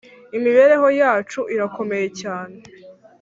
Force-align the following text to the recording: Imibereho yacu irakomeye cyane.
Imibereho 0.37 0.87
yacu 1.01 1.39
irakomeye 1.53 2.07
cyane. 2.21 2.57